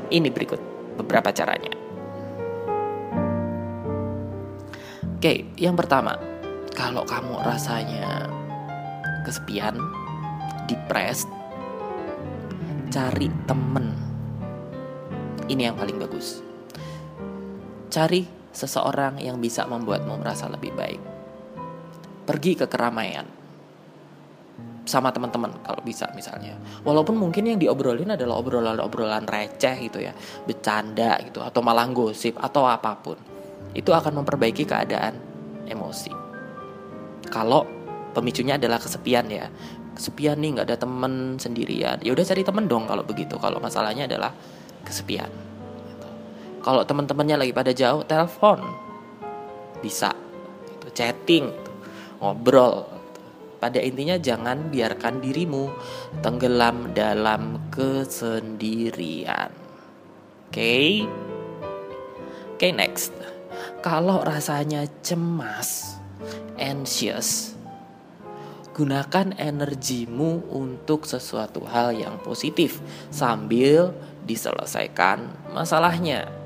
Ini 0.10 0.30
berikut 0.34 0.62
beberapa 0.98 1.30
caranya. 1.34 1.74
Oke, 5.18 5.50
yang 5.58 5.74
pertama, 5.74 6.18
kalau 6.74 7.02
kamu 7.06 7.42
rasanya 7.42 8.30
kesepian, 9.26 9.78
depressed, 10.70 11.30
cari 12.94 13.30
temen. 13.50 13.94
Ini 15.46 15.70
yang 15.70 15.78
paling 15.78 15.98
bagus 16.02 16.45
Cari 17.96 18.28
seseorang 18.52 19.24
yang 19.24 19.40
bisa 19.40 19.64
membuatmu 19.64 20.20
merasa 20.20 20.52
lebih 20.52 20.76
baik. 20.76 21.00
Pergi 22.28 22.52
ke 22.60 22.68
keramaian 22.68 23.24
sama 24.84 25.16
teman-teman 25.16 25.64
kalau 25.64 25.80
bisa 25.80 26.12
misalnya. 26.12 26.60
Walaupun 26.84 27.16
mungkin 27.16 27.48
yang 27.48 27.56
diobrolin 27.56 28.12
adalah 28.12 28.44
obrolan-obrolan 28.44 29.24
receh 29.24 29.80
gitu 29.88 30.04
ya, 30.04 30.12
bercanda 30.44 31.24
gitu 31.24 31.40
atau 31.40 31.64
malah 31.64 31.88
gosip 31.88 32.36
atau 32.36 32.68
apa 32.68 33.00
pun. 33.00 33.16
Itu 33.72 33.96
akan 33.96 34.20
memperbaiki 34.20 34.68
keadaan 34.68 35.16
emosi. 35.64 36.12
Kalau 37.32 37.64
pemicunya 38.12 38.60
adalah 38.60 38.84
kesepian 38.84 39.32
ya. 39.32 39.48
Kesepian 39.96 40.36
nih 40.44 40.60
nggak 40.60 40.68
ada 40.68 40.78
temen 40.84 41.40
sendirian. 41.40 42.04
Ya 42.04 42.12
udah 42.12 42.28
cari 42.28 42.44
temen 42.44 42.68
dong 42.68 42.92
kalau 42.92 43.08
begitu. 43.08 43.40
Kalau 43.40 43.64
masalahnya 43.64 44.04
adalah 44.04 44.36
kesepian. 44.84 45.45
Kalau 46.66 46.82
teman-temannya 46.82 47.46
lagi 47.46 47.54
pada 47.54 47.70
jauh, 47.78 48.02
telepon 48.10 48.58
bisa, 49.86 50.10
gitu, 50.66 50.90
chatting, 50.98 51.54
gitu, 51.54 51.72
ngobrol. 52.18 52.90
Pada 53.62 53.78
intinya 53.78 54.18
jangan 54.18 54.74
biarkan 54.74 55.22
dirimu 55.22 55.70
tenggelam 56.26 56.90
dalam 56.98 57.70
kesendirian. 57.70 59.54
Oke, 60.50 60.58
okay? 60.58 60.90
oke 62.50 62.58
okay, 62.58 62.72
next. 62.74 63.14
kalau 63.86 64.26
rasanya 64.26 64.90
cemas, 65.06 66.02
anxious, 66.58 67.54
gunakan 68.74 69.38
energimu 69.38 70.50
untuk 70.50 71.06
sesuatu 71.06 71.62
hal 71.70 71.94
yang 71.94 72.18
positif 72.26 72.82
sambil 73.14 73.94
diselesaikan 74.26 75.30
masalahnya. 75.54 76.45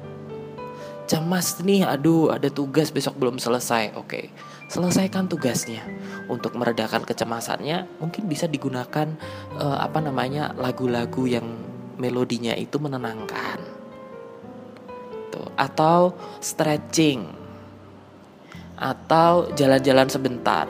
Cemas 1.10 1.58
nih, 1.66 1.90
aduh 1.90 2.30
ada 2.30 2.54
tugas 2.54 2.94
besok 2.94 3.18
belum 3.18 3.42
selesai. 3.42 3.98
Oke, 3.98 4.30
selesaikan 4.70 5.26
tugasnya. 5.26 5.82
Untuk 6.30 6.54
meredakan 6.54 7.02
kecemasannya, 7.02 7.98
mungkin 7.98 8.30
bisa 8.30 8.46
digunakan 8.46 9.10
uh, 9.58 9.82
apa 9.82 10.06
namanya 10.06 10.54
lagu-lagu 10.54 11.26
yang 11.26 11.50
melodinya 11.98 12.54
itu 12.54 12.78
menenangkan. 12.78 13.58
Tuh. 15.34 15.50
Atau 15.58 16.14
stretching. 16.46 17.26
Atau 18.78 19.50
jalan-jalan 19.58 20.14
sebentar. 20.14 20.70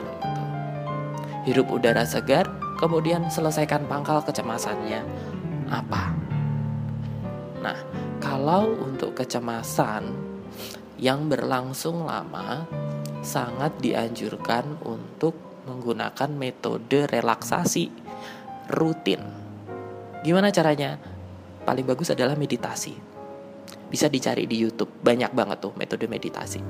Hirup 1.44 1.68
udara 1.68 2.08
segar, 2.08 2.48
kemudian 2.80 3.28
selesaikan 3.28 3.84
pangkal 3.84 4.24
kecemasannya. 4.24 5.04
Apa? 5.68 6.16
Nah, 7.60 7.76
kalau 8.24 8.72
untuk 8.80 9.12
kecemasan 9.20 10.29
yang 11.00 11.32
berlangsung 11.32 12.04
lama, 12.04 12.68
sangat 13.24 13.80
dianjurkan 13.80 14.84
untuk 14.84 15.32
menggunakan 15.64 16.28
metode 16.28 17.08
relaksasi 17.08 17.88
rutin. 18.68 19.24
Gimana 20.20 20.52
caranya? 20.52 21.00
Paling 21.64 21.88
bagus 21.88 22.12
adalah 22.12 22.36
meditasi. 22.36 22.92
Bisa 23.88 24.12
dicari 24.12 24.44
di 24.44 24.60
YouTube, 24.60 25.00
banyak 25.00 25.32
banget 25.32 25.58
tuh 25.64 25.72
metode 25.80 26.04
meditasi. 26.04 26.60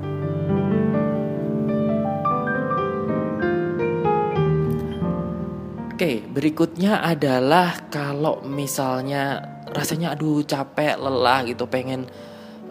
Oke, 5.91 6.23
berikutnya 6.25 7.03
adalah 7.03 7.85
kalau 7.93 8.41
misalnya 8.41 9.37
rasanya 9.69 10.17
aduh 10.17 10.41
capek, 10.41 10.97
lelah 10.97 11.45
gitu, 11.45 11.69
pengen 11.69 12.09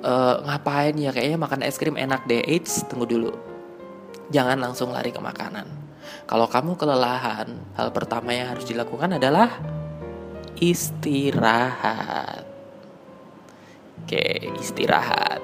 uh, 0.04 0.42
ngapain 0.45 0.97
ya 0.97 1.11
kayaknya 1.14 1.38
makan 1.40 1.61
es 1.64 1.76
krim 1.80 1.97
enak 1.97 2.25
deh. 2.26 2.42
Eits, 2.45 2.85
tunggu 2.88 3.07
dulu 3.07 3.33
jangan 4.30 4.57
langsung 4.62 4.95
lari 4.95 5.11
ke 5.11 5.19
makanan. 5.19 5.66
Kalau 6.26 6.47
kamu 6.47 6.78
kelelahan, 6.78 7.59
hal 7.75 7.90
pertama 7.90 8.30
yang 8.30 8.54
harus 8.54 8.64
dilakukan 8.66 9.19
adalah 9.19 9.50
istirahat. 10.62 12.47
Oke, 14.00 14.54
istirahat. 14.62 15.42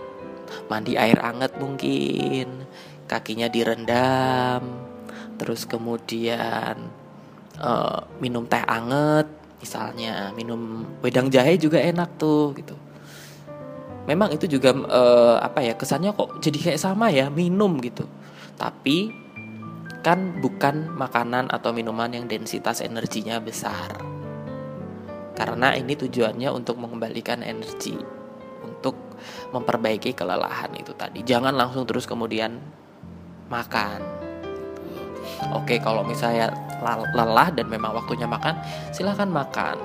Mandi 0.70 0.94
air 0.94 1.18
hangat 1.18 1.58
mungkin, 1.58 2.66
kakinya 3.10 3.50
direndam, 3.50 4.62
terus 5.38 5.66
kemudian 5.66 6.90
uh, 7.58 8.06
minum 8.22 8.46
teh 8.46 8.62
hangat, 8.62 9.26
misalnya 9.58 10.30
minum 10.34 10.86
wedang 11.02 11.30
jahe 11.30 11.58
juga 11.58 11.82
enak 11.82 12.18
tuh 12.18 12.54
gitu. 12.54 12.74
Memang 14.06 14.30
itu 14.30 14.46
juga 14.46 14.70
uh, 14.70 15.42
apa 15.42 15.66
ya 15.66 15.74
kesannya 15.74 16.14
kok 16.14 16.38
jadi 16.38 16.58
kayak 16.70 16.80
sama 16.80 17.10
ya 17.10 17.26
minum 17.26 17.74
gitu 17.82 18.06
tapi 18.56 19.12
kan 20.00 20.40
bukan 20.40 20.96
makanan 20.96 21.52
atau 21.52 21.74
minuman 21.76 22.08
yang 22.08 22.26
densitas 22.26 22.80
energinya 22.80 23.36
besar. 23.38 24.00
Karena 25.36 25.76
ini 25.76 25.92
tujuannya 25.92 26.48
untuk 26.48 26.80
mengembalikan 26.80 27.44
energi, 27.44 27.92
untuk 28.64 28.96
memperbaiki 29.52 30.16
kelelahan 30.16 30.72
itu 30.78 30.96
tadi. 30.96 31.20
Jangan 31.20 31.52
langsung 31.52 31.84
terus 31.84 32.08
kemudian 32.08 32.56
makan. 33.52 34.00
Oke, 35.52 35.76
kalau 35.82 36.06
misalnya 36.06 36.54
lelah 37.12 37.52
dan 37.52 37.68
memang 37.68 37.92
waktunya 37.92 38.24
makan, 38.24 38.56
silahkan 38.94 39.28
makan. 39.28 39.76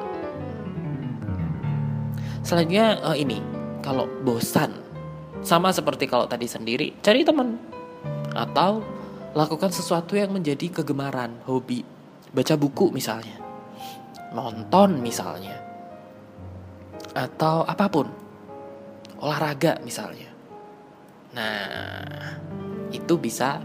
Selanjutnya 2.46 3.02
uh, 3.04 3.18
ini, 3.18 3.42
kalau 3.82 4.06
bosan, 4.22 4.72
sama 5.42 5.74
seperti 5.74 6.06
kalau 6.06 6.30
tadi 6.30 6.46
sendiri, 6.46 7.02
cari 7.02 7.26
teman 7.26 7.58
atau 8.32 8.82
lakukan 9.34 9.74
sesuatu 9.74 10.16
yang 10.16 10.32
menjadi 10.32 10.82
kegemaran, 10.82 11.42
hobi. 11.50 11.84
Baca 12.32 12.56
buku 12.56 12.96
misalnya. 12.96 13.36
Nonton 14.32 15.04
misalnya. 15.04 15.60
Atau 17.12 17.68
apa 17.68 17.92
pun. 17.92 18.08
Olahraga 19.20 19.84
misalnya. 19.84 20.32
Nah, 21.36 22.40
itu 22.96 23.20
bisa 23.20 23.60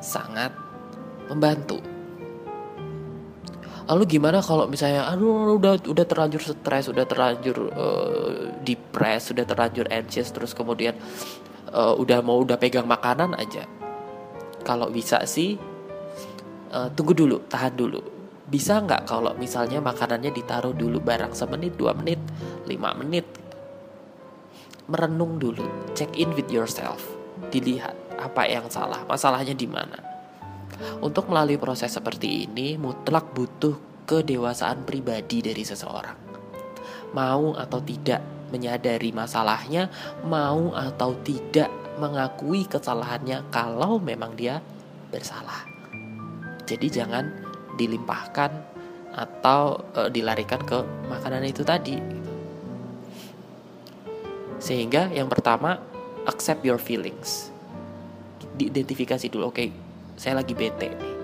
sangat 0.00 0.52
membantu. 1.28 1.95
Lalu 3.86 4.18
gimana 4.18 4.42
kalau 4.42 4.66
misalnya 4.66 5.06
aduh 5.06 5.54
udah 5.54 5.78
udah 5.78 6.04
terlanjur 6.06 6.42
stres, 6.42 6.90
udah 6.90 7.06
terlanjur 7.06 7.70
uh, 7.70 8.50
depres, 8.66 9.30
sudah 9.30 9.46
terlanjur 9.46 9.86
anxious 9.86 10.34
terus 10.34 10.58
kemudian 10.58 10.98
uh, 11.70 11.94
udah 11.94 12.18
mau 12.18 12.42
udah 12.42 12.58
pegang 12.58 12.90
makanan 12.90 13.38
aja 13.38 13.62
kalau 14.66 14.90
bisa 14.90 15.22
sih 15.22 15.54
uh, 16.74 16.90
tunggu 16.90 17.14
dulu, 17.14 17.46
tahan 17.46 17.78
dulu. 17.78 18.02
Bisa 18.46 18.82
nggak 18.82 19.06
kalau 19.06 19.30
misalnya 19.38 19.78
makanannya 19.78 20.34
ditaruh 20.34 20.74
dulu 20.74 20.98
barang 20.98 21.34
semenit, 21.34 21.78
dua 21.78 21.94
menit, 21.94 22.18
lima 22.66 22.90
menit. 22.98 23.26
Merenung 24.90 25.38
dulu, 25.38 25.66
check 25.98 26.10
in 26.14 26.30
with 26.34 26.46
yourself, 26.50 27.02
dilihat 27.50 27.94
apa 28.22 28.46
yang 28.46 28.66
salah, 28.70 29.02
masalahnya 29.06 29.54
di 29.54 29.66
mana. 29.66 30.05
Untuk 31.00 31.28
melalui 31.32 31.56
proses 31.56 31.92
seperti 31.92 32.48
ini, 32.48 32.76
mutlak 32.76 33.32
butuh 33.32 34.04
kedewasaan 34.06 34.84
pribadi 34.84 35.42
dari 35.42 35.64
seseorang. 35.64 36.16
Mau 37.12 37.56
atau 37.56 37.80
tidak 37.80 38.20
menyadari 38.54 39.10
masalahnya, 39.10 39.90
mau 40.22 40.70
atau 40.76 41.16
tidak 41.26 41.68
mengakui 41.98 42.68
kesalahannya 42.68 43.48
kalau 43.50 43.98
memang 43.98 44.36
dia 44.36 44.60
bersalah. 45.10 45.64
Jadi 46.66 46.86
jangan 46.92 47.24
dilimpahkan 47.74 48.50
atau 49.16 49.80
e, 49.96 50.00
dilarikan 50.12 50.60
ke 50.60 50.78
makanan 51.08 51.46
itu 51.48 51.64
tadi. 51.64 51.96
Sehingga 54.60 55.08
yang 55.14 55.30
pertama 55.30 55.80
accept 56.28 56.66
your 56.66 56.76
feelings. 56.76 57.48
Diidentifikasi 58.56 59.28
dulu, 59.32 59.52
oke, 59.52 59.56
okay, 59.56 59.68
saya 60.16 60.40
lagi 60.40 60.56
bete 60.56 60.88
nih. 60.96 61.14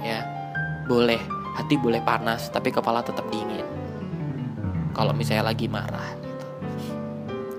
Ya, 0.00 0.18
boleh, 0.86 1.20
hati 1.58 1.76
boleh 1.76 2.00
panas, 2.00 2.48
tapi 2.48 2.70
kepala 2.70 3.02
tetap 3.02 3.26
dingin. 3.28 3.66
Kalau 4.94 5.12
misalnya 5.12 5.50
lagi 5.50 5.66
marah, 5.66 6.14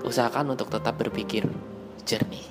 usahakan 0.02 0.56
untuk 0.56 0.72
tetap 0.72 0.96
berpikir 0.98 1.46
jernih. 2.02 2.48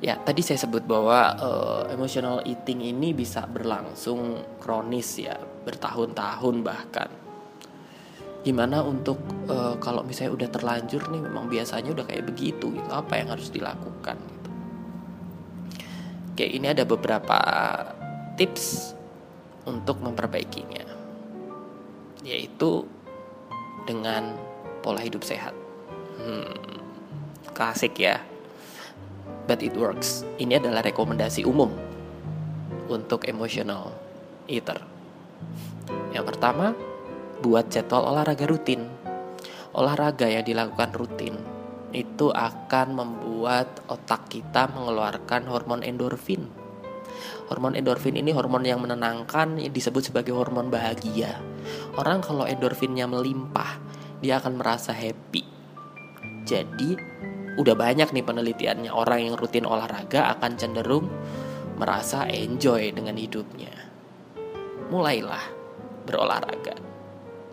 Ya, 0.00 0.16
tadi 0.16 0.40
saya 0.40 0.56
sebut 0.56 0.82
bahwa 0.88 1.36
uh, 1.38 1.82
emotional 1.92 2.40
eating 2.48 2.82
ini 2.82 3.12
bisa 3.12 3.44
berlangsung 3.44 4.42
kronis 4.58 5.20
ya, 5.20 5.36
bertahun-tahun 5.62 6.56
bahkan. 6.64 7.29
Gimana 8.40 8.80
untuk 8.80 9.20
uh, 9.52 9.76
kalau 9.76 10.00
misalnya 10.00 10.32
udah 10.32 10.48
terlanjur 10.48 11.02
nih, 11.12 11.20
memang 11.20 11.52
biasanya 11.52 11.92
udah 11.92 12.04
kayak 12.08 12.24
begitu, 12.24 12.72
gitu. 12.72 12.88
Apa 12.88 13.20
yang 13.20 13.28
harus 13.32 13.52
dilakukan? 13.52 14.16
Gitu. 14.16 14.48
Oke, 16.32 16.44
ini 16.48 16.72
ada 16.72 16.88
beberapa 16.88 17.38
tips 18.40 18.96
untuk 19.68 20.00
memperbaikinya 20.00 21.00
yaitu 22.24 22.84
dengan 23.88 24.36
pola 24.84 25.00
hidup 25.00 25.24
sehat. 25.24 25.56
Hmm, 26.20 26.80
klasik 27.56 27.96
ya, 27.96 28.20
but 29.48 29.64
it 29.64 29.72
works. 29.76 30.24
Ini 30.36 30.60
adalah 30.60 30.84
rekomendasi 30.84 31.48
umum 31.48 31.72
untuk 32.92 33.24
emotional 33.24 33.92
eater. 34.44 34.76
Yang 36.12 36.36
pertama, 36.36 36.76
buat 37.40 37.72
jadwal 37.72 38.12
olahraga 38.12 38.44
rutin. 38.46 38.88
Olahraga 39.76 40.26
yang 40.26 40.44
dilakukan 40.44 40.92
rutin 40.92 41.36
itu 41.90 42.30
akan 42.30 42.94
membuat 42.94 43.82
otak 43.90 44.30
kita 44.30 44.70
mengeluarkan 44.70 45.50
hormon 45.50 45.82
endorfin 45.82 46.46
Hormon 47.50 47.74
endorfin 47.74 48.14
ini 48.14 48.30
hormon 48.30 48.62
yang 48.62 48.78
menenangkan, 48.78 49.58
disebut 49.58 50.10
sebagai 50.10 50.34
hormon 50.34 50.70
bahagia. 50.70 51.42
Orang 51.98 52.22
kalau 52.22 52.46
endorfinnya 52.46 53.10
melimpah, 53.10 53.82
dia 54.22 54.38
akan 54.38 54.54
merasa 54.54 54.94
happy. 54.94 55.42
Jadi, 56.46 56.94
udah 57.58 57.74
banyak 57.74 58.14
nih 58.14 58.24
penelitiannya 58.24 58.90
orang 58.94 59.26
yang 59.26 59.34
rutin 59.34 59.66
olahraga 59.66 60.30
akan 60.38 60.52
cenderung 60.56 61.10
merasa 61.74 62.28
enjoy 62.30 62.94
dengan 62.94 63.18
hidupnya. 63.18 63.72
Mulailah 64.94 65.44
berolahraga. 66.06 66.89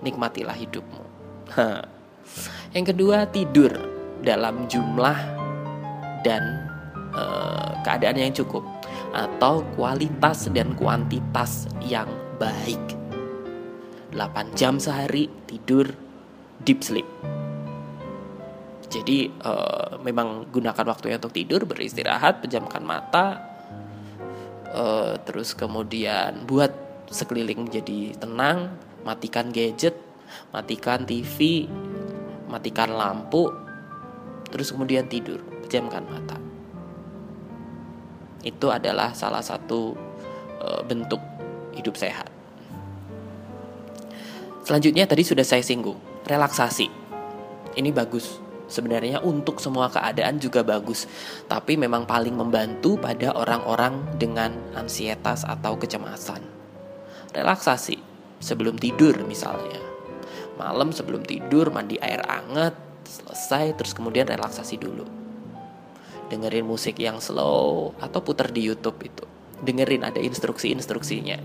Nikmatilah 0.01 0.55
hidupmu. 0.55 1.03
Yang 2.75 2.85
kedua, 2.93 3.25
tidur 3.31 3.71
dalam 4.21 4.67
jumlah 4.67 5.17
dan 6.25 6.43
uh, 7.15 7.71
keadaan 7.85 8.19
yang 8.19 8.33
cukup 8.35 8.65
atau 9.15 9.63
kualitas 9.79 10.51
dan 10.51 10.75
kuantitas 10.75 11.71
yang 11.85 12.09
baik. 12.37 12.81
8 14.13 14.57
jam 14.57 14.81
sehari 14.81 15.29
tidur 15.45 15.87
deep 16.61 16.81
sleep. 16.83 17.07
Jadi 18.87 19.27
uh, 19.43 19.99
memang 19.99 20.47
gunakan 20.47 20.85
waktunya 20.87 21.19
untuk 21.19 21.35
tidur, 21.35 21.67
beristirahat, 21.67 22.39
pejamkan 22.39 22.81
mata, 22.87 23.43
uh, 24.71 25.19
terus 25.27 25.51
kemudian 25.51 26.47
buat 26.47 26.71
sekeliling 27.11 27.67
menjadi 27.67 28.15
tenang, 28.15 28.79
matikan 29.07 29.47
gadget, 29.55 29.95
matikan 30.51 31.07
TV, 31.07 31.63
matikan 32.51 32.91
lampu, 32.91 33.47
terus 34.51 34.75
kemudian 34.75 35.07
tidur, 35.07 35.39
pejamkan 35.63 36.03
mata. 36.03 36.35
Itu 38.43 38.67
adalah 38.67 39.15
salah 39.15 39.39
satu 39.39 39.95
uh, 40.59 40.83
bentuk 40.83 41.23
hidup 41.71 41.95
sehat. 41.95 42.27
Selanjutnya 44.67 45.07
tadi 45.07 45.23
sudah 45.23 45.47
saya 45.47 45.63
singgung, 45.63 45.95
relaksasi. 46.27 46.91
Ini 47.79 47.89
bagus 47.95 48.43
sebenarnya 48.67 49.23
untuk 49.23 49.63
semua 49.63 49.87
keadaan 49.87 50.43
juga 50.43 50.59
bagus, 50.59 51.07
tapi 51.47 51.79
memang 51.79 52.03
paling 52.03 52.35
membantu 52.35 52.99
pada 52.99 53.31
orang-orang 53.31 54.03
dengan 54.19 54.51
ansietas 54.75 55.47
atau 55.47 55.79
kecemasan. 55.79 56.43
Relaksasi 57.31 58.06
sebelum 58.39 58.75
tidur 58.77 59.17
misalnya. 59.25 59.79
Malam 60.57 60.89
sebelum 60.89 61.21
tidur 61.21 61.69
mandi 61.69 62.01
air 62.01 62.21
hangat, 62.25 62.73
selesai 63.05 63.77
terus 63.77 63.93
kemudian 63.93 64.25
relaksasi 64.25 64.81
dulu. 64.81 65.05
Dengerin 66.27 66.65
musik 66.65 66.99
yang 66.99 67.21
slow 67.21 67.93
atau 68.01 68.19
putar 68.19 68.51
di 68.51 68.65
YouTube 68.65 68.99
itu. 69.05 69.23
Dengerin 69.63 70.03
ada 70.03 70.19
instruksi-instruksinya. 70.19 71.39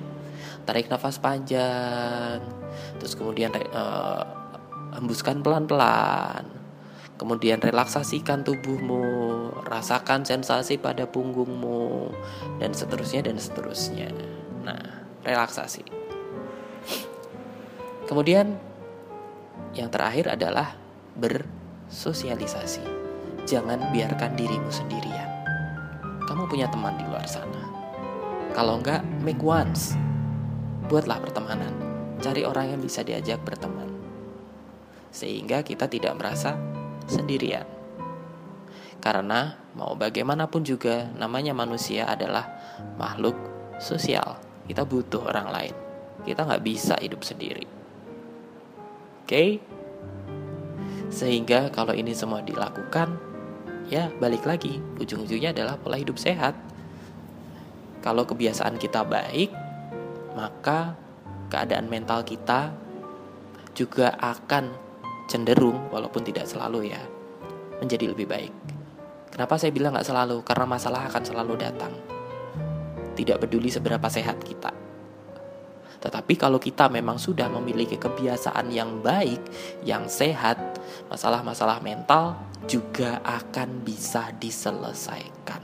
Tarik 0.64 0.88
nafas 0.88 1.18
panjang, 1.18 2.40
terus 2.98 3.18
kemudian 3.18 3.50
uh, 3.74 4.22
hembuskan 4.94 5.42
pelan-pelan 5.42 6.62
Kemudian 7.22 7.62
relaksasikan 7.62 8.42
tubuhmu, 8.42 9.06
rasakan 9.70 10.26
sensasi 10.26 10.74
pada 10.74 11.06
punggungmu, 11.06 12.10
dan 12.58 12.74
seterusnya 12.74 13.30
dan 13.30 13.38
seterusnya. 13.38 14.10
Nah, 14.66 15.06
relaksasi. 15.22 16.01
Kemudian 18.12 18.60
yang 19.72 19.88
terakhir 19.88 20.36
adalah 20.36 20.76
bersosialisasi. 21.16 22.84
Jangan 23.48 23.88
biarkan 23.88 24.36
dirimu 24.36 24.68
sendirian. 24.68 25.32
Kamu 26.28 26.44
punya 26.44 26.68
teman 26.68 27.00
di 27.00 27.08
luar 27.08 27.24
sana. 27.24 27.72
Kalau 28.52 28.76
enggak, 28.76 29.00
make 29.24 29.40
ones. 29.40 29.96
Buatlah 30.92 31.24
pertemanan. 31.24 31.72
Cari 32.20 32.44
orang 32.44 32.76
yang 32.76 32.84
bisa 32.84 33.00
diajak 33.00 33.40
berteman. 33.48 33.88
Sehingga 35.08 35.64
kita 35.64 35.88
tidak 35.88 36.12
merasa 36.12 36.52
sendirian. 37.08 37.64
Karena 39.00 39.56
mau 39.72 39.96
bagaimanapun 39.96 40.60
juga 40.60 41.08
namanya 41.16 41.56
manusia 41.56 42.04
adalah 42.12 42.44
makhluk 43.00 43.40
sosial. 43.80 44.36
Kita 44.68 44.84
butuh 44.84 45.32
orang 45.32 45.48
lain. 45.48 45.74
Kita 46.28 46.44
nggak 46.44 46.60
bisa 46.60 47.00
hidup 47.00 47.24
sendiri. 47.24 47.81
Okay? 49.32 49.64
Sehingga 51.08 51.72
kalau 51.72 51.96
ini 51.96 52.12
semua 52.12 52.44
dilakukan, 52.44 53.16
ya 53.88 54.12
balik 54.20 54.44
lagi. 54.44 54.76
Ujung-ujungnya 55.00 55.56
adalah 55.56 55.80
pola 55.80 55.96
hidup 55.96 56.20
sehat. 56.20 56.52
Kalau 58.04 58.28
kebiasaan 58.28 58.76
kita 58.76 59.08
baik, 59.08 59.48
maka 60.36 61.00
keadaan 61.48 61.88
mental 61.88 62.28
kita 62.28 62.76
juga 63.72 64.12
akan 64.20 64.68
cenderung 65.32 65.88
walaupun 65.88 66.20
tidak 66.28 66.44
selalu 66.44 66.92
ya 66.92 67.00
menjadi 67.80 68.12
lebih 68.12 68.28
baik. 68.28 68.52
Kenapa 69.32 69.56
saya 69.56 69.72
bilang 69.72 69.96
nggak 69.96 70.12
selalu? 70.12 70.44
Karena 70.44 70.68
masalah 70.68 71.08
akan 71.08 71.24
selalu 71.24 71.56
datang. 71.56 71.96
Tidak 73.16 73.40
peduli 73.40 73.72
seberapa 73.72 74.12
sehat 74.12 74.44
kita. 74.44 74.81
Tetapi 76.02 76.34
kalau 76.34 76.58
kita 76.58 76.90
memang 76.90 77.14
sudah 77.14 77.46
memiliki 77.46 77.94
kebiasaan 77.94 78.74
yang 78.74 78.98
baik, 78.98 79.38
yang 79.86 80.10
sehat, 80.10 80.58
masalah-masalah 81.06 81.78
mental 81.78 82.34
juga 82.66 83.22
akan 83.22 83.86
bisa 83.86 84.34
diselesaikan. 84.34 85.62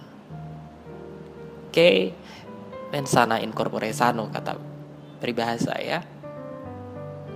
Oke, 1.68 1.74
okay? 1.74 1.98
mensana 2.94 3.42
incorpore 3.42 3.90
sano 3.90 4.30
kata 4.30 4.54
peribahasa 5.18 5.74
ya. 5.82 6.00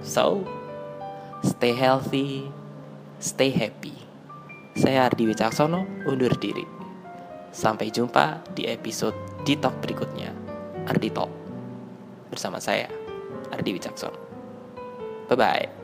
So, 0.02 0.46
stay 1.42 1.74
healthy, 1.74 2.46
stay 3.18 3.50
happy. 3.50 3.94
Saya 4.78 5.10
Ardi 5.10 5.28
Wicaksono, 5.28 6.06
undur 6.08 6.32
diri. 6.38 6.64
Sampai 7.52 7.92
jumpa 7.92 8.40
di 8.56 8.64
episode 8.64 9.44
di 9.44 9.58
talk 9.60 9.76
berikutnya. 9.84 10.32
Ardi 10.88 11.12
Talk. 11.12 11.41
Bersama 12.32 12.56
saya, 12.56 12.88
Ardi 13.52 13.76
Wicaksono. 13.76 14.16
Bye-bye. 15.28 15.81